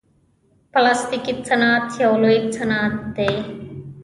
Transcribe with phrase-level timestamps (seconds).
[0.73, 3.33] پلاستيکي صنعت یو لوی صنعت دی.